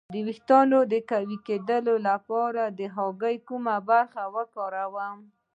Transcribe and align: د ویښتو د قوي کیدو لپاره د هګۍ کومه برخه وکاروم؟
د 0.13 0.15
ویښتو 0.27 0.59
د 0.91 0.93
قوي 1.11 1.37
کیدو 1.47 1.93
لپاره 2.07 2.63
د 2.79 2.81
هګۍ 2.95 3.37
کومه 3.47 3.75
برخه 3.89 4.23
وکاروم؟ 4.35 5.17